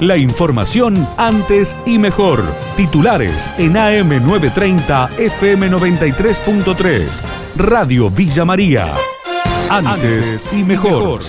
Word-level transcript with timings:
La 0.00 0.16
información 0.16 1.06
antes 1.16 1.76
y 1.86 2.00
mejor. 2.00 2.40
Titulares 2.76 3.48
en 3.58 3.74
AM930 3.74 5.10
FM93.3. 5.10 7.22
Radio 7.56 8.10
Villa 8.10 8.44
María. 8.44 8.92
Antes 9.70 10.52
y 10.52 10.64
mejor. 10.64 11.20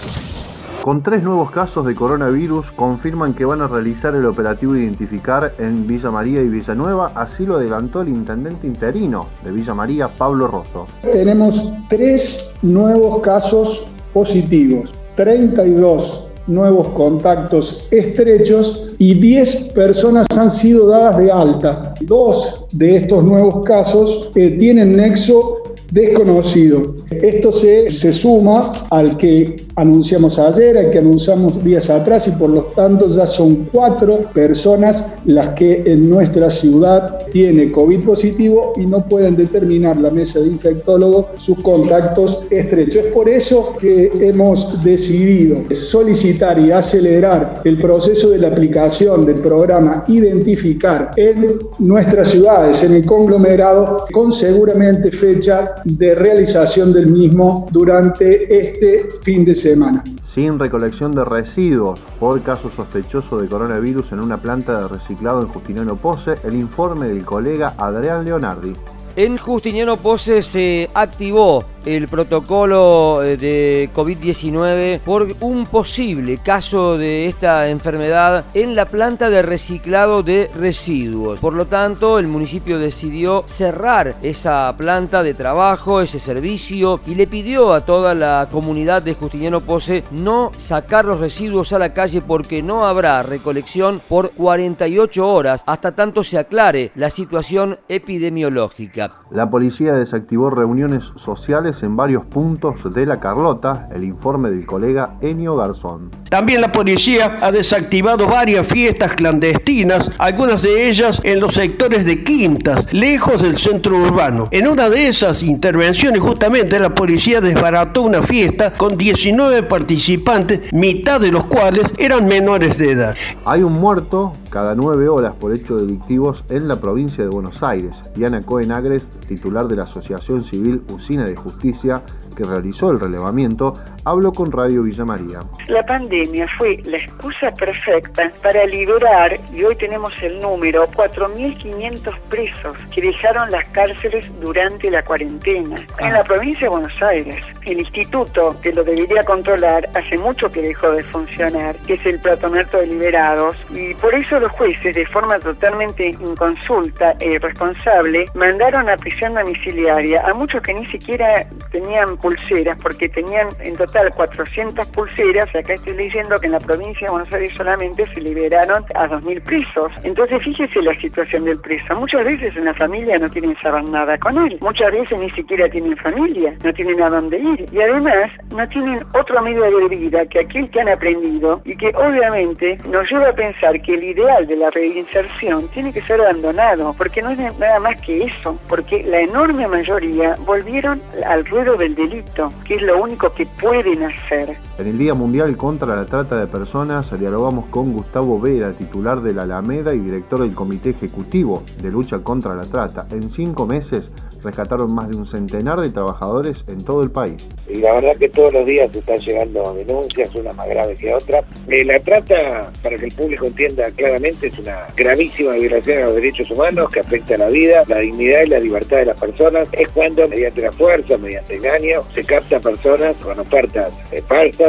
Con 0.81 1.03
tres 1.03 1.21
nuevos 1.21 1.51
casos 1.51 1.85
de 1.85 1.93
coronavirus 1.93 2.71
confirman 2.71 3.35
que 3.35 3.45
van 3.45 3.61
a 3.61 3.67
realizar 3.67 4.15
el 4.15 4.25
operativo 4.25 4.75
Identificar 4.75 5.53
en 5.59 5.85
Villa 5.85 6.09
María 6.09 6.41
y 6.41 6.47
Villanueva, 6.47 7.11
así 7.13 7.45
lo 7.45 7.57
adelantó 7.57 8.01
el 8.01 8.09
intendente 8.09 8.65
interino 8.65 9.27
de 9.43 9.51
Villa 9.51 9.75
María, 9.75 10.07
Pablo 10.07 10.47
Rosso. 10.47 10.87
Tenemos 11.03 11.71
tres 11.87 12.49
nuevos 12.63 13.21
casos 13.21 13.85
positivos, 14.11 14.91
32 15.15 16.31
nuevos 16.47 16.89
contactos 16.89 17.87
estrechos 17.91 18.93
y 18.97 19.15
10 19.15 19.69
personas 19.69 20.27
han 20.37 20.51
sido 20.51 20.87
dadas 20.87 21.17
de 21.17 21.31
alta. 21.31 21.95
Dos 22.01 22.65
de 22.71 22.97
estos 22.97 23.23
nuevos 23.23 23.65
casos 23.65 24.31
eh, 24.35 24.51
tienen 24.51 24.95
nexo 24.95 25.64
desconocido. 25.95 26.93
Esto 27.09 27.53
se, 27.53 27.89
se 27.89 28.11
suma 28.11 28.73
al 28.89 29.15
que 29.15 29.65
anunciamos 29.77 30.37
ayer, 30.37 30.77
al 30.77 30.91
que 30.91 30.99
anunciamos 30.99 31.63
días 31.63 31.89
atrás 31.89 32.27
y 32.27 32.31
por 32.31 32.49
lo 32.49 32.63
tanto 32.63 33.07
ya 33.09 33.25
son 33.25 33.69
cuatro 33.71 34.29
personas 34.33 35.03
las 35.25 35.49
que 35.49 35.83
en 35.85 36.09
nuestra 36.09 36.49
ciudad 36.49 37.25
tiene 37.31 37.71
COVID 37.71 38.01
positivo 38.01 38.73
y 38.75 38.85
no 38.85 39.07
pueden 39.07 39.37
determinar 39.37 39.97
la 39.97 40.09
mesa 40.09 40.39
de 40.39 40.47
infectólogos 40.47 41.27
sus 41.37 41.59
contactos 41.59 42.45
estrechos. 42.49 43.05
Es 43.05 43.11
por 43.13 43.29
eso 43.29 43.73
que 43.79 44.11
hemos 44.19 44.83
decidido 44.83 45.63
solicitar 45.73 46.59
y 46.59 46.71
acelerar 46.71 47.61
el 47.63 47.77
proceso 47.77 48.29
de 48.29 48.39
la 48.39 48.47
aplicación 48.47 49.25
del 49.25 49.35
programa 49.35 50.03
Identificar 50.07 51.11
en 51.15 51.59
nuestras 51.79 52.29
ciudades, 52.29 52.83
en 52.83 52.95
el 52.95 53.05
conglomerado, 53.05 54.05
con 54.11 54.31
seguramente 54.31 55.11
fecha 55.11 55.75
de 55.85 56.15
realización 56.15 56.91
del 56.91 57.07
mismo 57.07 57.69
durante 57.71 58.57
este 58.57 59.07
fin 59.23 59.45
de 59.45 59.55
semana. 59.55 60.03
Sin 60.33 60.59
recolección 60.59 61.15
de 61.15 61.23
residuos 61.23 61.99
por 62.19 62.41
caso 62.41 62.69
sospechoso 62.69 63.39
de 63.39 63.47
coronavirus 63.47 64.11
en 64.11 64.19
una 64.19 64.37
planta 64.37 64.81
de 64.81 64.87
reciclado 64.89 65.41
en 65.41 65.47
Justiniano 65.47 65.95
Pose, 65.95 66.35
el 66.43 66.55
informe 66.55 67.07
del 67.07 67.23
colega 67.23 67.75
Adrián 67.77 68.25
Leonardi. 68.25 68.73
En 69.15 69.37
Justiniano 69.37 69.95
Pose 69.95 70.41
se 70.43 70.89
activó 70.93 71.63
el 71.85 72.07
protocolo 72.07 73.23
eh, 73.23 73.37
de 73.37 73.89
COVID-19 73.95 74.99
por 74.99 75.27
un 75.39 75.65
posible 75.65 76.39
caso 76.39 76.97
de 76.97 77.27
esta 77.27 77.69
enfermedad 77.69 78.45
en 78.53 78.75
la 78.75 78.85
planta 78.85 79.29
de 79.29 79.41
reciclado 79.41 80.23
de 80.23 80.49
residuos. 80.57 81.39
Por 81.39 81.53
lo 81.53 81.67
tanto, 81.67 82.19
el 82.19 82.27
municipio 82.27 82.79
decidió 82.79 83.43
cerrar 83.45 84.15
esa 84.21 84.73
planta 84.77 85.23
de 85.23 85.33
trabajo, 85.33 86.01
ese 86.01 86.19
servicio, 86.19 86.99
y 87.05 87.15
le 87.15 87.27
pidió 87.27 87.73
a 87.73 87.81
toda 87.81 88.13
la 88.15 88.47
comunidad 88.51 89.01
de 89.01 89.13
Justiniano 89.13 89.61
Pose 89.61 90.03
no 90.11 90.51
sacar 90.57 91.05
los 91.05 91.19
residuos 91.19 91.73
a 91.73 91.79
la 91.79 91.93
calle 91.93 92.21
porque 92.21 92.63
no 92.63 92.85
habrá 92.85 93.23
recolección 93.23 94.01
por 94.07 94.31
48 94.31 95.27
horas 95.27 95.63
hasta 95.65 95.93
tanto 95.93 96.23
se 96.23 96.37
aclare 96.37 96.91
la 96.95 97.09
situación 97.09 97.77
epidemiológica. 97.87 99.11
La 99.31 99.49
policía 99.49 99.93
desactivó 99.93 100.49
reuniones 100.49 101.03
sociales 101.23 101.74
en 101.83 101.95
varios 101.95 102.25
puntos 102.25 102.75
de 102.93 103.05
la 103.05 103.19
Carlota, 103.19 103.89
el 103.93 104.03
informe 104.03 104.49
del 104.49 104.65
colega 104.65 105.15
Enio 105.21 105.55
Garzón. 105.55 106.11
También 106.29 106.61
la 106.61 106.71
policía 106.71 107.37
ha 107.41 107.51
desactivado 107.51 108.27
varias 108.27 108.67
fiestas 108.67 109.13
clandestinas, 109.13 110.11
algunas 110.17 110.61
de 110.61 110.89
ellas 110.89 111.21
en 111.23 111.39
los 111.39 111.53
sectores 111.53 112.05
de 112.05 112.23
Quintas, 112.23 112.91
lejos 112.93 113.41
del 113.41 113.57
centro 113.57 113.97
urbano. 113.97 114.47
En 114.51 114.67
una 114.67 114.89
de 114.89 115.07
esas 115.07 115.43
intervenciones 115.43 116.21
justamente 116.21 116.79
la 116.79 116.93
policía 116.93 117.41
desbarató 117.41 118.01
una 118.01 118.21
fiesta 118.21 118.73
con 118.73 118.97
19 118.97 119.63
participantes, 119.63 120.73
mitad 120.73 121.19
de 121.19 121.31
los 121.31 121.45
cuales 121.45 121.93
eran 121.97 122.27
menores 122.27 122.77
de 122.77 122.91
edad. 122.91 123.15
Hay 123.45 123.63
un 123.63 123.73
muerto 123.73 124.33
cada 124.55 124.73
nueve 124.73 125.09
horas 125.09 125.35
por 125.35 125.53
hechos 125.53 125.81
delictivos 125.81 126.45
en 126.47 126.69
la 126.69 126.79
provincia 126.79 127.21
de 127.21 127.29
Buenos 127.29 127.61
Aires. 127.61 127.93
Diana 128.15 128.41
Cohen 128.41 128.71
Agres, 128.71 129.05
titular 129.27 129.67
de 129.67 129.75
la 129.75 129.83
Asociación 129.83 130.43
Civil 130.43 130.81
Usina 130.93 131.25
de 131.25 131.35
Justicia, 131.35 132.03
que 132.37 132.45
realizó 132.45 132.89
el 132.89 133.01
relevamiento, 133.01 133.73
habló 134.05 134.31
con 134.31 134.51
Radio 134.51 134.83
Villa 134.83 135.03
María. 135.03 135.39
La 135.67 135.83
pandemia 135.85 136.47
fue 136.57 136.77
la 136.85 136.97
excusa 136.97 137.51
perfecta 137.51 138.31
para 138.41 138.65
liberar, 138.65 139.37
y 139.53 139.63
hoy 139.63 139.75
tenemos 139.75 140.13
el 140.21 140.39
número, 140.39 140.87
4.500 140.89 142.17
presos 142.29 142.77
que 142.93 143.01
dejaron 143.01 143.49
las 143.51 143.67
cárceles 143.69 144.27
durante 144.39 144.89
la 144.91 145.03
cuarentena 145.03 145.77
en 145.99 146.13
la 146.13 146.23
provincia 146.23 146.67
de 146.67 146.69
Buenos 146.69 147.01
Aires. 147.01 147.43
El 147.65 147.79
instituto 147.79 148.55
que 148.61 148.71
lo 148.71 148.83
debería 148.83 149.23
controlar 149.23 149.89
hace 149.95 150.17
mucho 150.17 150.51
que 150.51 150.61
dejó 150.61 150.91
de 150.91 151.03
funcionar, 151.03 151.75
que 151.87 151.95
es 151.95 152.05
el 152.05 152.19
Platonato 152.19 152.77
de 152.77 152.87
Liberados, 152.87 153.57
y 153.71 153.95
por 153.95 154.13
eso 154.13 154.39
los 154.39 154.51
jueces, 154.51 154.93
de 154.93 155.05
forma 155.05 155.39
totalmente 155.39 156.09
inconsulta 156.09 157.15
e 157.19 157.33
irresponsable, 157.33 158.27
mandaron 158.35 158.87
a 158.87 158.97
prisión 158.97 159.33
domiciliaria 159.33 160.23
a 160.27 160.33
muchos 160.35 160.61
que 160.61 160.75
ni 160.75 160.85
siquiera 160.87 161.47
tenían 161.71 162.17
pulseras, 162.17 162.77
porque 162.81 163.09
tenían 163.09 163.47
en 163.59 163.75
total 163.75 163.94
400 164.15 164.85
pulseras, 164.87 165.49
acá 165.55 165.73
estoy 165.73 165.93
leyendo 165.93 166.35
que 166.37 166.47
en 166.47 166.53
la 166.53 166.59
provincia 166.59 167.07
de 167.07 167.13
Buenos 167.13 167.33
Aires 167.33 167.51
solamente 167.55 168.03
se 168.13 168.21
liberaron 168.21 168.83
a 168.95 169.07
2.000 169.07 169.41
presos. 169.43 169.91
Entonces 170.03 170.43
fíjese 170.43 170.81
la 170.81 170.93
situación 170.99 171.45
del 171.45 171.59
preso. 171.59 171.95
Muchas 171.95 172.25
veces 172.25 172.55
en 172.55 172.65
la 172.65 172.73
familia 172.73 173.17
no 173.17 173.29
quieren 173.29 173.55
saber 173.61 173.83
nada 173.85 174.17
con 174.17 174.37
él, 174.37 174.57
muchas 174.61 174.91
veces 174.91 175.19
ni 175.19 175.29
siquiera 175.31 175.69
tienen 175.69 175.95
familia, 175.97 176.55
no 176.63 176.73
tienen 176.73 177.01
a 177.01 177.09
dónde 177.09 177.39
ir, 177.39 177.65
y 177.71 177.81
además 177.81 178.31
no 178.53 178.67
tienen 178.67 178.99
otro 179.13 179.41
medio 179.41 179.63
de 179.63 179.95
vida 179.95 180.25
que 180.25 180.39
aquel 180.39 180.69
que 180.69 180.81
han 180.81 180.89
aprendido 180.89 181.61
y 181.63 181.75
que 181.77 181.87
obviamente 181.95 182.77
nos 182.89 183.09
lleva 183.09 183.29
a 183.29 183.33
pensar 183.33 183.81
que 183.81 183.93
el 183.93 184.03
ideal 184.03 184.45
de 184.45 184.57
la 184.57 184.69
reinserción 184.71 185.67
tiene 185.69 185.93
que 185.93 186.01
ser 186.01 186.19
abandonado, 186.21 186.93
porque 186.97 187.21
no 187.21 187.29
es 187.31 187.37
nada 187.59 187.79
más 187.79 187.99
que 188.01 188.25
eso, 188.25 188.59
porque 188.67 189.03
la 189.03 189.21
enorme 189.21 189.67
mayoría 189.67 190.35
volvieron 190.45 191.01
al 191.25 191.45
ruedo 191.45 191.77
del 191.77 191.95
delito 191.95 192.25
que 192.65 192.75
es 192.75 192.81
lo 192.81 193.01
único 193.01 193.33
que 193.33 193.45
pueden 193.45 193.84
hacer. 193.93 194.57
En 194.77 194.87
el 194.87 194.97
Día 194.97 195.13
Mundial 195.13 195.55
contra 195.55 195.95
la 195.95 196.05
Trata 196.05 196.37
de 196.37 196.47
Personas 196.47 197.17
dialogamos 197.17 197.67
con 197.67 197.93
Gustavo 197.93 198.41
Vera, 198.41 198.73
titular 198.73 199.21
de 199.21 199.33
la 199.33 199.43
Alameda 199.43 199.93
y 199.93 199.99
director 199.99 200.41
del 200.41 200.53
Comité 200.53 200.89
Ejecutivo 200.89 201.63
de 201.81 201.89
Lucha 201.89 202.19
contra 202.19 202.55
la 202.55 202.63
Trata. 202.63 203.07
En 203.09 203.29
cinco 203.29 203.65
meses 203.65 204.11
rescataron 204.45 204.93
más 204.93 205.09
de 205.09 205.17
un 205.17 205.25
centenar 205.25 205.81
de 205.81 205.89
trabajadores 205.89 206.63
en 206.67 206.83
todo 206.83 207.01
el 207.01 207.09
país. 207.09 207.43
Y 207.67 207.75
la 207.75 207.93
verdad 207.93 208.15
que 208.17 208.29
todos 208.29 208.53
los 208.53 208.65
días 208.65 208.95
están 208.95 209.17
llegando 209.19 209.73
denuncias, 209.73 210.33
una 210.35 210.53
más 210.53 210.69
grave 210.69 210.93
que 210.95 211.13
otra. 211.13 211.43
Eh, 211.67 211.83
la 211.83 211.99
trata, 211.99 212.71
para 212.83 212.95
que 212.95 213.05
el 213.05 213.13
público 213.13 213.47
entienda 213.47 213.89
claramente, 213.91 214.47
es 214.47 214.59
una 214.59 214.85
gravísima 214.95 215.53
violación 215.53 216.03
a 216.03 216.05
los 216.05 216.15
derechos 216.15 216.51
humanos 216.51 216.91
que 216.91 216.99
afecta 216.99 217.35
a 217.35 217.37
la 217.39 217.49
vida, 217.49 217.83
la 217.87 217.99
dignidad 217.99 218.43
y 218.43 218.49
la 218.49 218.59
libertad 218.59 218.97
de 218.97 219.05
las 219.05 219.19
personas. 219.19 219.67
Es 219.71 219.89
cuando, 219.89 220.27
mediante 220.27 220.61
la 220.61 220.71
fuerza, 220.71 221.17
mediante 221.17 221.55
engaño, 221.55 222.03
se 222.13 222.23
capta 222.23 222.59
personas 222.59 223.15
con 223.17 223.39
ofertas 223.39 223.91
eh, 224.11 224.21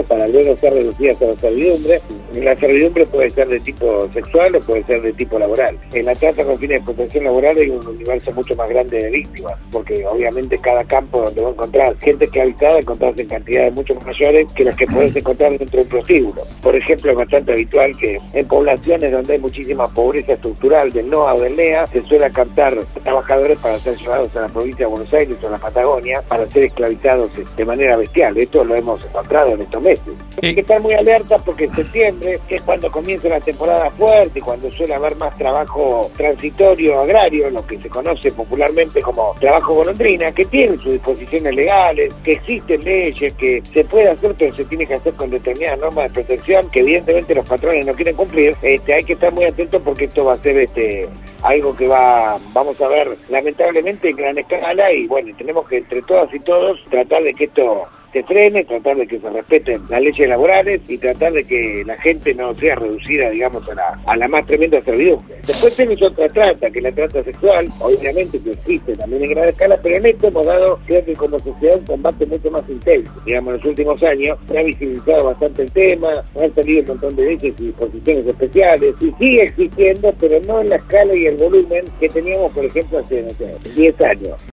para 0.05 0.29
luego 0.29 0.57
ser 0.57 0.75
reducidas 0.75 1.21
a 1.23 1.27
la 1.27 1.37
servidumbre. 1.37 2.01
La 2.35 2.57
servidumbre 2.57 3.07
puede 3.07 3.31
ser 3.31 3.49
de 3.49 3.61
tipo 3.61 4.09
sexual 4.13 4.57
o 4.57 4.61
puede 4.61 4.85
ser 4.85 5.03
de 5.03 5.13
tipo 5.13 5.39
laboral. 5.39 5.79
En 5.93 6.07
la 6.07 6.15
trata 6.15 6.45
con 6.45 6.59
fines 6.59 6.81
de 6.81 6.85
protección 6.85 7.25
laboral 7.25 7.57
hay 7.57 7.71
un 7.71 7.87
universo 7.87 8.33
mucho 8.33 8.55
más 8.57 8.69
grande 8.69 8.99
de 8.99 9.11
víctimas 9.11 9.55
porque 9.71 10.07
obviamente 10.07 10.59
cada 10.59 10.85
campo 10.85 11.23
donde 11.23 11.41
va 11.41 11.49
a 11.49 11.53
encontrar 11.53 11.97
gente 11.99 12.25
esclavizada 12.25 12.79
encontrarse 12.79 13.23
en 13.23 13.29
cantidades 13.29 13.75
mucho 13.75 13.95
mayores 14.05 14.51
que 14.53 14.65
las 14.65 14.77
que 14.77 14.87
puedes 14.87 15.15
encontrar 15.15 15.59
dentro 15.59 15.79
de 15.79 15.83
un 15.83 15.89
prostíbulo. 15.89 16.43
Por 16.63 16.75
ejemplo, 16.75 17.11
es 17.11 17.17
bastante 17.17 17.53
habitual 17.53 17.97
que 17.99 18.19
en 18.33 18.49
poblaciones 18.49 19.13
donde 19.13 19.35
hay 19.35 19.39
muchísima 19.39 19.87
pobreza 19.87 20.35
estructural 20.35 20.93
del 20.93 21.11
NOA 21.11 21.35
o 21.35 21.41
del 21.41 21.57
NEA, 21.57 21.87
se 21.89 22.03
suele 22.03 22.31
captar 22.31 22.77
trabajadores 23.03 23.59
para 23.59 23.79
ser 23.81 23.97
llevados 23.97 24.35
a 24.37 24.43
la 24.43 24.49
provincia 24.49 24.87
de 24.87 24.91
Buenos 24.91 25.13
Aires 25.13 25.37
o 25.43 25.49
a 25.49 25.51
la 25.51 25.59
Patagonia 25.59 26.23
para 26.29 26.47
ser 26.51 26.65
esclavizados 26.65 27.31
de 27.57 27.65
manera 27.65 27.97
bestial. 27.97 28.37
Esto 28.37 28.65
lo 28.65 28.75
hemos 28.75 29.05
encontrado 29.05 29.51
en 29.51 29.63
estos 29.63 29.83
meses. 29.87 30.15
Hay 30.43 30.55
que 30.55 30.61
estar 30.61 30.81
muy 30.81 30.95
alerta 30.95 31.39
porque 31.39 31.65
en 31.65 31.75
septiembre 31.75 32.39
es 32.49 32.63
cuando 32.63 32.91
comienza 32.91 33.29
la 33.29 33.41
temporada 33.41 33.91
fuerte, 33.93 34.41
cuando 34.41 34.71
suele 34.73 34.95
haber 34.95 35.17
más 35.17 35.37
trabajo 35.39 36.11
transitorio 36.17 37.01
agrario, 37.01 37.51
lo 37.51 37.65
que 37.67 37.79
se 37.79 37.89
conoce 37.89 38.31
popularmente 38.31 39.01
como 39.01 39.35
trabajo 39.41 39.75
golondrina, 39.75 40.33
que 40.33 40.45
tiene 40.45 40.77
sus 40.79 40.93
disposiciones 40.93 41.55
legales, 41.55 42.13
que 42.25 42.33
existen 42.33 42.85
leyes, 42.85 43.33
que 43.35 43.63
se 43.73 43.85
puede 43.85 44.11
hacer, 44.11 44.35
pero 44.37 44.55
se 44.55 44.65
tiene 44.65 44.87
que 44.87 44.95
hacer 44.95 45.15
con 45.15 45.31
determinadas 45.31 45.79
normas 45.81 46.13
de 46.13 46.23
protección 46.23 46.69
que 46.71 46.81
evidentemente 46.81 47.35
los 47.35 47.47
patrones 47.47 47.87
no 47.87 47.95
quieren 47.95 48.17
cumplir. 48.17 48.57
Este, 48.63 48.95
hay 48.95 49.05
que 49.05 49.13
estar 49.15 49.33
muy 49.33 49.45
atentos 49.45 49.81
porque 49.83 50.05
esto 50.05 50.25
va 50.25 50.35
a 50.35 50.39
ser 50.39 50.57
este 50.57 51.09
algo 51.43 51.77
que 51.77 51.87
va 51.87 52.39
vamos 52.53 52.81
a 52.81 52.89
ver 52.89 53.17
lamentablemente 53.29 54.11
en 54.11 54.17
gran 54.17 54.39
escala 54.39 54.93
y 54.93 55.07
bueno, 55.07 55.33
tenemos 55.37 55.69
que 55.69 55.79
entre 55.79 56.03
todas 56.03 56.33
y 56.35 56.41
todos 56.41 56.83
tratar 56.91 57.23
de 57.23 57.35
que 57.35 57.45
esto 57.45 57.87
se 58.17 58.23
frene, 58.23 58.65
tratar 58.65 58.97
de 58.97 59.07
que 59.07 59.19
se 59.19 59.29
respeten 59.29 59.83
las 59.91 60.01
leyes 60.01 60.27
laborales 60.27 60.81
y 60.89 60.97
tratar 60.97 61.35
de 61.35 61.45
que 61.45 61.85
la 61.85 61.99
gente 61.99 62.33
no 62.33 62.55
sea 62.55 62.75
reducida, 62.75 63.29
digamos, 63.29 63.69
a 63.69 63.75
la, 63.75 64.01
a 64.07 64.17
la 64.17 64.27
más 64.27 64.47
tremenda 64.47 64.83
servidumbre. 64.83 65.37
Después 65.47 65.77
tenemos 65.77 66.01
otra 66.01 66.27
trata, 66.31 66.71
que 66.71 66.79
es 66.79 66.83
la 66.83 66.93
trata 66.93 67.23
sexual, 67.23 67.69
obviamente 67.79 68.41
que 68.41 68.53
existe 68.53 68.95
también 68.95 69.23
en 69.25 69.31
gran 69.33 69.49
escala, 69.51 69.79
pero 69.83 69.97
en 69.97 70.07
esto 70.07 70.29
hemos 70.29 70.47
dado, 70.47 70.79
creo 70.87 71.05
que 71.05 71.13
como 71.13 71.39
sociedad, 71.41 71.77
un 71.79 71.85
combate 71.85 72.25
mucho 72.25 72.51
más 72.51 72.67
intenso. 72.71 73.13
Digamos, 73.27 73.53
en 73.53 73.57
los 73.59 73.67
últimos 73.67 74.03
años 74.03 74.39
se 74.49 74.59
ha 74.59 74.63
visibilizado 74.63 75.25
bastante 75.25 75.63
el 75.63 75.73
tema, 75.73 76.09
han 76.41 76.55
salido 76.55 76.81
un 76.81 76.89
montón 76.89 77.17
de 77.17 77.25
leyes 77.27 77.55
y 77.59 77.65
disposiciones 77.65 78.27
especiales, 78.27 78.95
y 78.99 79.13
sigue 79.19 79.43
existiendo, 79.43 80.15
pero 80.19 80.41
no 80.41 80.63
en 80.63 80.71
la 80.71 80.77
escala 80.77 81.15
y 81.15 81.27
el 81.27 81.37
volumen 81.37 81.85
que 82.01 82.09
teníamos, 82.09 82.51
por 82.53 82.65
ejemplo, 82.65 82.99
hace 82.99 83.23
no 83.23 83.31
sé, 83.33 83.55
10 83.75 84.01
años. 84.01 84.56